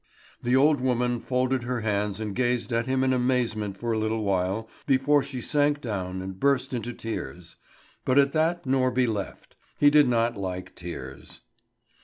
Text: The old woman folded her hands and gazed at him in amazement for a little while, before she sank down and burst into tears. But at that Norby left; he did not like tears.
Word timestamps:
The 0.41 0.55
old 0.55 0.81
woman 0.81 1.19
folded 1.19 1.61
her 1.61 1.81
hands 1.81 2.19
and 2.19 2.35
gazed 2.35 2.73
at 2.73 2.87
him 2.87 3.03
in 3.03 3.13
amazement 3.13 3.77
for 3.77 3.91
a 3.91 3.99
little 3.99 4.23
while, 4.23 4.67
before 4.87 5.21
she 5.21 5.39
sank 5.41 5.79
down 5.79 6.23
and 6.23 6.39
burst 6.39 6.73
into 6.73 6.91
tears. 6.91 7.57
But 8.03 8.17
at 8.17 8.31
that 8.33 8.63
Norby 8.65 9.05
left; 9.07 9.55
he 9.79 9.91
did 9.91 10.07
not 10.09 10.35
like 10.35 10.73
tears. 10.73 11.41